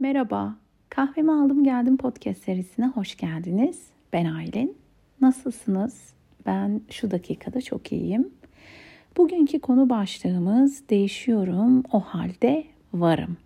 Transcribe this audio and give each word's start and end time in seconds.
Merhaba, 0.00 0.56
kahvemi 0.88 1.32
aldım 1.32 1.64
geldim 1.64 1.96
podcast 1.96 2.42
serisine 2.42 2.86
hoş 2.86 3.16
geldiniz. 3.16 3.86
Ben 4.12 4.24
Aylin. 4.24 4.76
Nasılsınız? 5.20 6.12
Ben 6.46 6.80
şu 6.90 7.10
dakikada 7.10 7.60
çok 7.60 7.92
iyiyim. 7.92 8.30
Bugünkü 9.16 9.60
konu 9.60 9.90
başlığımız 9.90 10.88
değişiyorum, 10.88 11.82
o 11.92 12.00
halde 12.00 12.64
varım. 12.94 13.36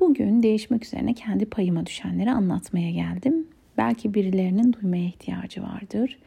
Bugün 0.00 0.42
değişmek 0.42 0.84
üzerine 0.84 1.14
kendi 1.14 1.46
payıma 1.46 1.86
düşenleri 1.86 2.30
anlatmaya 2.30 2.90
geldim. 2.90 3.46
Belki 3.78 4.14
birilerinin 4.14 4.72
duymaya 4.72 5.04
ihtiyacı 5.04 5.62
vardır. 5.62 6.18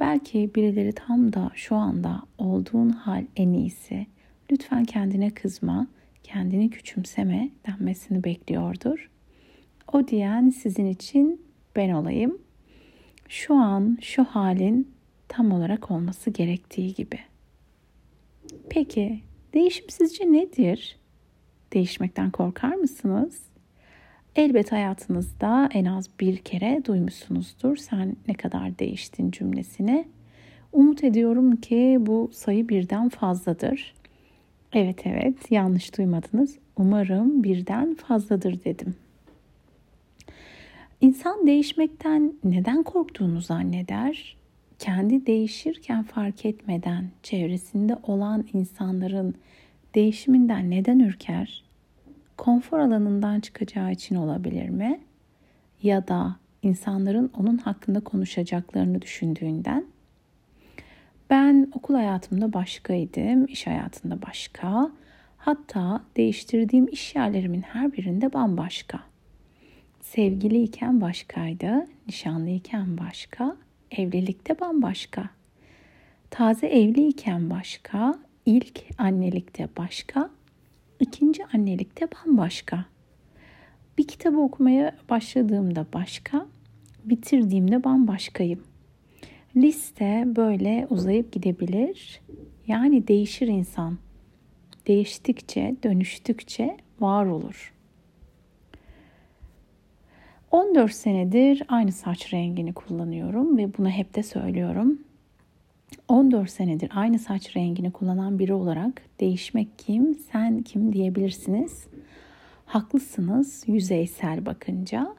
Belki 0.00 0.50
birileri 0.54 0.92
tam 0.92 1.32
da 1.32 1.50
şu 1.54 1.76
anda 1.76 2.22
olduğun 2.38 2.88
hal 2.88 3.24
en 3.36 3.52
iyisi. 3.52 4.06
Lütfen 4.52 4.84
kendine 4.84 5.30
kızma 5.30 5.86
kendini 6.22 6.70
küçümseme 6.70 7.50
denmesini 7.66 8.24
bekliyordur. 8.24 9.10
O 9.92 10.08
diyen 10.08 10.50
sizin 10.50 10.86
için 10.86 11.40
ben 11.76 11.90
olayım. 11.90 12.38
Şu 13.28 13.54
an 13.54 13.98
şu 14.00 14.24
halin 14.24 14.92
tam 15.28 15.52
olarak 15.52 15.90
olması 15.90 16.30
gerektiği 16.30 16.94
gibi. 16.94 17.18
Peki 18.70 19.20
değişim 19.54 19.86
sizce 19.88 20.32
nedir? 20.32 20.96
Değişmekten 21.72 22.30
korkar 22.30 22.74
mısınız? 22.74 23.42
Elbet 24.36 24.72
hayatınızda 24.72 25.68
en 25.72 25.84
az 25.84 26.10
bir 26.20 26.36
kere 26.36 26.82
duymuşsunuzdur. 26.84 27.76
Sen 27.76 28.16
ne 28.28 28.34
kadar 28.34 28.78
değiştin 28.78 29.30
cümlesini. 29.30 30.08
Umut 30.72 31.04
ediyorum 31.04 31.56
ki 31.56 31.96
bu 32.00 32.30
sayı 32.32 32.68
birden 32.68 33.08
fazladır. 33.08 33.94
Evet 34.72 35.06
evet 35.06 35.50
yanlış 35.50 35.98
duymadınız. 35.98 36.58
Umarım 36.76 37.44
birden 37.44 37.94
fazladır 37.94 38.64
dedim. 38.64 38.94
İnsan 41.00 41.46
değişmekten 41.46 42.34
neden 42.44 42.82
korktuğunu 42.82 43.40
zanneder. 43.40 44.36
Kendi 44.78 45.26
değişirken 45.26 46.02
fark 46.02 46.44
etmeden 46.44 47.10
çevresinde 47.22 47.96
olan 48.02 48.44
insanların 48.52 49.34
değişiminden 49.94 50.70
neden 50.70 50.98
ürker? 50.98 51.64
Konfor 52.36 52.78
alanından 52.78 53.40
çıkacağı 53.40 53.92
için 53.92 54.14
olabilir 54.14 54.68
mi? 54.68 55.00
Ya 55.82 56.08
da 56.08 56.36
insanların 56.62 57.30
onun 57.38 57.58
hakkında 57.58 58.00
konuşacaklarını 58.00 59.02
düşündüğünden 59.02 59.84
ben 61.32 61.68
okul 61.74 61.94
hayatımda 61.94 62.52
başkaydım, 62.52 63.46
iş 63.46 63.66
hayatında 63.66 64.22
başka. 64.22 64.90
Hatta 65.36 66.02
değiştirdiğim 66.16 66.88
iş 66.88 67.14
yerlerimin 67.14 67.62
her 67.62 67.92
birinde 67.92 68.32
bambaşka. 68.32 69.00
Sevgiliyken 70.00 71.00
başkaydı, 71.00 71.86
nişanlıyken 72.06 72.98
başka, 72.98 73.56
evlilikte 73.90 74.60
bambaşka. 74.60 75.30
Taze 76.30 76.66
evliyken 76.66 77.50
başka, 77.50 78.14
ilk 78.46 78.80
annelikte 78.98 79.68
başka, 79.76 80.30
ikinci 81.00 81.46
annelikte 81.46 82.08
bambaşka. 82.10 82.84
Bir 83.98 84.06
kitabı 84.06 84.38
okumaya 84.38 84.96
başladığımda 85.10 85.86
başka, 85.94 86.46
bitirdiğimde 87.04 87.84
bambaşkayım. 87.84 88.71
Liste 89.56 90.24
böyle 90.26 90.86
uzayıp 90.90 91.32
gidebilir. 91.32 92.20
Yani 92.66 93.08
değişir 93.08 93.46
insan. 93.46 93.98
Değiştikçe, 94.86 95.76
dönüştükçe 95.82 96.76
var 97.00 97.26
olur. 97.26 97.72
14 100.50 100.92
senedir 100.92 101.62
aynı 101.68 101.92
saç 101.92 102.32
rengini 102.34 102.72
kullanıyorum 102.72 103.58
ve 103.58 103.78
bunu 103.78 103.88
hep 103.88 104.14
de 104.14 104.22
söylüyorum. 104.22 104.98
14 106.08 106.50
senedir 106.50 106.90
aynı 106.94 107.18
saç 107.18 107.56
rengini 107.56 107.90
kullanan 107.90 108.38
biri 108.38 108.54
olarak 108.54 109.02
değişmek 109.20 109.68
kim, 109.78 110.14
sen 110.14 110.62
kim 110.62 110.92
diyebilirsiniz. 110.92 111.86
Haklısınız 112.66 113.64
yüzeysel 113.66 114.46
bakınca 114.46 115.14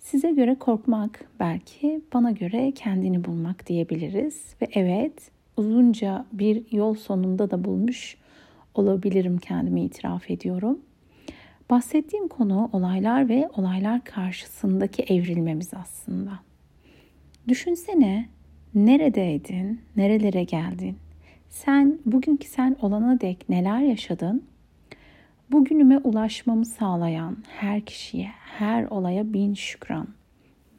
Size 0.00 0.30
göre 0.30 0.54
korkmak 0.54 1.24
belki, 1.40 2.00
bana 2.14 2.30
göre 2.30 2.72
kendini 2.74 3.24
bulmak 3.24 3.66
diyebiliriz. 3.66 4.54
Ve 4.62 4.68
evet, 4.72 5.30
uzunca 5.56 6.26
bir 6.32 6.72
yol 6.72 6.94
sonunda 6.94 7.50
da 7.50 7.64
bulmuş 7.64 8.16
olabilirim 8.74 9.38
kendimi 9.38 9.84
itiraf 9.84 10.30
ediyorum. 10.30 10.78
Bahsettiğim 11.70 12.28
konu 12.28 12.70
olaylar 12.72 13.28
ve 13.28 13.48
olaylar 13.56 14.04
karşısındaki 14.04 15.02
evrilmemiz 15.02 15.74
aslında. 15.74 16.32
Düşünsene 17.48 18.28
neredeydin, 18.74 19.80
nerelere 19.96 20.44
geldin? 20.44 20.96
Sen 21.48 21.98
bugünkü 22.06 22.48
sen 22.48 22.76
olana 22.82 23.20
dek 23.20 23.48
neler 23.48 23.80
yaşadın? 23.80 24.49
Bugünüme 25.52 25.98
ulaşmamı 25.98 26.66
sağlayan 26.66 27.36
her 27.48 27.80
kişiye, 27.80 28.30
her 28.58 28.84
olaya 28.84 29.32
bin 29.32 29.54
şükran. 29.54 30.08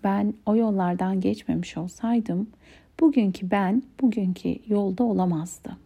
Ben 0.04 0.34
o 0.46 0.56
yollardan 0.56 1.22
geçmemiş 1.22 1.78
olsaydım 1.78 2.48
bugünkü 3.00 3.52
ben 3.52 3.84
bugünkü 4.02 4.56
yolda 4.68 5.04
olamazdı. 5.04 5.78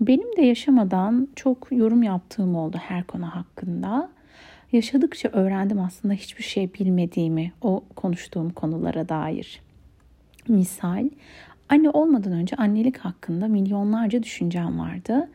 Benim 0.00 0.36
de 0.36 0.42
yaşamadan 0.42 1.28
çok 1.36 1.68
yorum 1.70 2.02
yaptığım 2.02 2.56
oldu 2.56 2.76
her 2.80 3.04
konu 3.04 3.26
hakkında. 3.26 4.08
Yaşadıkça 4.72 5.28
öğrendim 5.28 5.80
aslında 5.80 6.14
hiçbir 6.14 6.44
şey 6.44 6.74
bilmediğimi 6.74 7.52
o 7.62 7.84
konuştuğum 7.96 8.50
konulara 8.50 9.08
dair. 9.08 9.60
Misal, 10.48 11.08
anne 11.68 11.90
olmadan 11.90 12.32
önce 12.32 12.56
annelik 12.56 12.98
hakkında 12.98 13.48
milyonlarca 13.48 14.22
düşüncem 14.22 14.78
vardı 14.78 15.28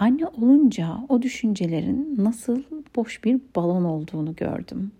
Anne 0.00 0.26
olunca 0.26 0.98
o 1.08 1.22
düşüncelerin 1.22 2.14
nasıl 2.18 2.62
boş 2.96 3.24
bir 3.24 3.40
balon 3.56 3.84
olduğunu 3.84 4.36
gördüm. 4.36 4.92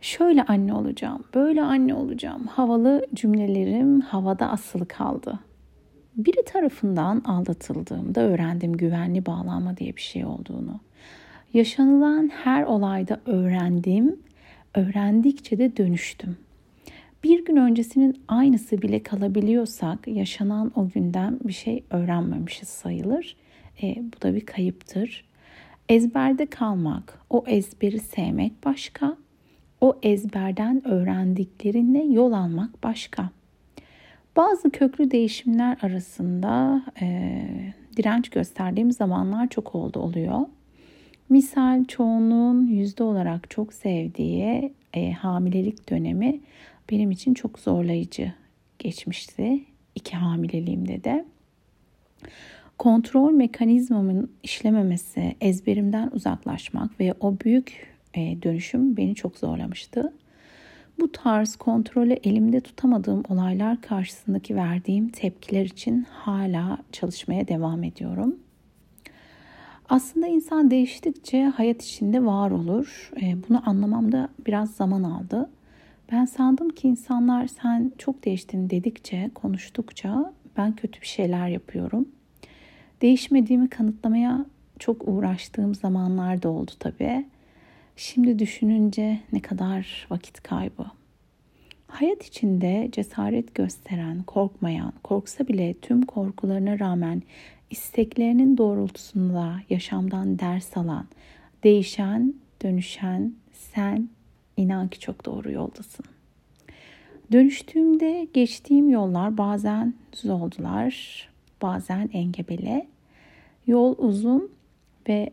Şöyle 0.00 0.42
anne 0.42 0.74
olacağım, 0.74 1.24
böyle 1.34 1.62
anne 1.62 1.94
olacağım. 1.94 2.46
Havalı 2.46 3.06
cümlelerim 3.14 4.00
havada 4.00 4.50
asılı 4.50 4.88
kaldı. 4.88 5.38
Biri 6.16 6.44
tarafından 6.44 7.22
aldatıldığımda 7.24 8.20
öğrendim 8.20 8.72
güvenli 8.72 9.26
bağlanma 9.26 9.76
diye 9.76 9.96
bir 9.96 10.00
şey 10.00 10.24
olduğunu. 10.24 10.80
Yaşanılan 11.54 12.30
her 12.44 12.62
olayda 12.62 13.20
öğrendim, 13.26 14.16
öğrendikçe 14.74 15.58
de 15.58 15.76
dönüştüm 15.76 16.36
bir 17.24 17.44
gün 17.44 17.56
öncesinin 17.56 18.22
aynısı 18.28 18.82
bile 18.82 19.02
kalabiliyorsak 19.02 20.08
yaşanan 20.08 20.72
o 20.76 20.88
günden 20.88 21.38
bir 21.44 21.52
şey 21.52 21.84
öğrenmemişiz 21.90 22.68
sayılır. 22.68 23.36
E, 23.82 23.96
bu 23.96 24.22
da 24.22 24.34
bir 24.34 24.46
kayıptır. 24.46 25.24
Ezberde 25.88 26.46
kalmak, 26.46 27.20
o 27.30 27.44
ezberi 27.46 27.98
sevmek 27.98 28.64
başka, 28.64 29.16
o 29.80 29.98
ezberden 30.02 30.88
öğrendiklerinle 30.88 32.02
yol 32.04 32.32
almak 32.32 32.82
başka. 32.82 33.30
Bazı 34.36 34.70
köklü 34.70 35.10
değişimler 35.10 35.78
arasında 35.82 36.82
e, 37.00 37.42
direnç 37.96 38.28
gösterdiğim 38.28 38.92
zamanlar 38.92 39.48
çok 39.48 39.74
oldu 39.74 40.00
oluyor. 40.00 40.40
Misal 41.28 41.84
çoğunluğun 41.84 42.66
yüzde 42.66 43.02
olarak 43.02 43.50
çok 43.50 43.72
sevdiği 43.72 44.72
e, 44.94 45.12
hamilelik 45.12 45.90
dönemi 45.90 46.40
benim 46.90 47.10
için 47.10 47.34
çok 47.34 47.58
zorlayıcı 47.58 48.32
geçmişti. 48.78 49.64
iki 49.94 50.16
hamileliğimde 50.16 51.04
de. 51.04 51.24
Kontrol 52.78 53.32
mekanizmamın 53.32 54.30
işlememesi, 54.42 55.36
ezberimden 55.40 56.10
uzaklaşmak 56.12 57.00
ve 57.00 57.14
o 57.20 57.36
büyük 57.44 57.96
e, 58.14 58.42
dönüşüm 58.42 58.96
beni 58.96 59.14
çok 59.14 59.36
zorlamıştı. 59.36 60.12
Bu 61.00 61.12
tarz 61.12 61.56
kontrolü 61.56 62.12
elimde 62.12 62.60
tutamadığım 62.60 63.22
olaylar 63.28 63.80
karşısındaki 63.80 64.56
verdiğim 64.56 65.08
tepkiler 65.08 65.64
için 65.64 66.06
hala 66.10 66.78
çalışmaya 66.92 67.48
devam 67.48 67.84
ediyorum. 67.84 68.36
Aslında 69.88 70.26
insan 70.26 70.70
değiştikçe 70.70 71.44
hayat 71.44 71.84
içinde 71.84 72.24
var 72.24 72.50
olur. 72.50 73.10
E, 73.22 73.36
bunu 73.48 73.68
anlamamda 73.68 74.28
biraz 74.46 74.70
zaman 74.70 75.02
aldı. 75.02 75.50
Ben 76.12 76.24
sandım 76.24 76.68
ki 76.68 76.88
insanlar 76.88 77.46
sen 77.46 77.92
çok 77.98 78.24
değiştin 78.24 78.70
dedikçe, 78.70 79.30
konuştukça 79.34 80.32
ben 80.56 80.76
kötü 80.76 81.00
bir 81.00 81.06
şeyler 81.06 81.48
yapıyorum. 81.48 82.08
Değişmediğimi 83.02 83.68
kanıtlamaya 83.68 84.46
çok 84.78 85.08
uğraştığım 85.08 85.74
zamanlar 85.74 86.42
da 86.42 86.48
oldu 86.48 86.70
tabii. 86.78 87.26
Şimdi 87.96 88.38
düşününce 88.38 89.20
ne 89.32 89.40
kadar 89.40 90.06
vakit 90.10 90.42
kaybı. 90.42 90.86
Hayat 91.86 92.24
içinde 92.26 92.88
cesaret 92.92 93.54
gösteren, 93.54 94.22
korkmayan, 94.22 94.92
korksa 95.02 95.48
bile 95.48 95.74
tüm 95.74 96.02
korkularına 96.02 96.78
rağmen 96.78 97.22
isteklerinin 97.70 98.56
doğrultusunda 98.56 99.60
yaşamdan 99.70 100.38
ders 100.38 100.76
alan, 100.76 101.06
değişen, 101.64 102.34
dönüşen 102.62 103.32
sen 103.52 104.08
inan 104.58 104.88
ki 104.88 105.00
çok 105.00 105.24
doğru 105.24 105.52
yoldasın. 105.52 106.06
Dönüştüğümde 107.32 108.28
geçtiğim 108.34 108.88
yollar 108.88 109.38
bazen 109.38 109.94
düz 110.12 110.30
oldular, 110.30 111.28
bazen 111.62 112.10
engebeli. 112.12 112.86
Yol 113.66 113.94
uzun 113.98 114.50
ve 115.08 115.30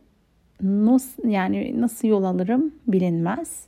nasıl 0.62 1.28
yani 1.28 1.82
nasıl 1.82 2.08
yol 2.08 2.24
alırım 2.24 2.76
bilinmez. 2.88 3.68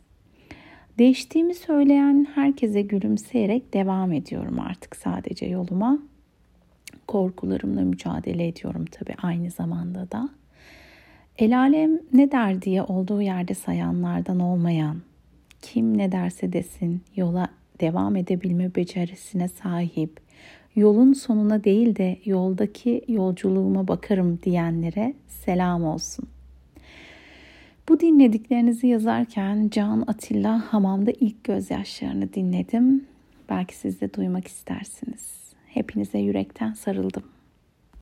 Değiştiğimi 0.98 1.54
söyleyen 1.54 2.27
herkese 2.36 2.81
gülümseyerek 2.81 3.74
devam 3.74 4.13
ediyorum 4.13 4.59
artık 4.59 4.95
sadece 4.95 5.45
yoluma. 5.45 6.00
Korkularımla 7.07 7.81
mücadele 7.81 8.48
ediyorum 8.48 8.86
tabii 8.92 9.15
aynı 9.21 9.50
zamanda 9.50 10.12
da. 10.12 10.30
El 11.38 11.59
alem 11.59 12.00
ne 12.13 12.31
der 12.31 12.62
diye 12.62 12.83
olduğu 12.83 13.21
yerde 13.21 13.54
sayanlardan 13.54 14.39
olmayan, 14.39 14.98
kim 15.62 15.98
ne 15.98 16.12
derse 16.12 16.54
desin 16.54 17.01
yola 17.15 17.48
devam 17.80 18.15
edebilme 18.15 18.75
becerisine 18.75 19.48
sahip, 19.48 20.19
yolun 20.75 21.13
sonuna 21.13 21.63
değil 21.63 21.95
de 21.95 22.18
yoldaki 22.25 23.01
yolculuğuma 23.07 23.88
bakarım 23.88 24.39
diyenlere 24.44 25.13
selam 25.27 25.83
olsun. 25.83 26.27
Bu 27.89 28.00
dinlediklerinizi 28.00 28.88
yazarken 28.88 29.69
Can 29.71 30.04
Atilla 30.07 30.74
hamamda 30.74 31.12
ilk 31.19 31.44
gözyaşlarını 31.44 32.33
dinledim. 32.33 33.06
Belki 33.50 33.75
siz 33.75 34.01
de 34.01 34.13
duymak 34.13 34.48
istersiniz. 34.48 35.54
Hepinize 35.68 36.19
yürekten 36.19 36.74
sarıldım. 36.74 37.24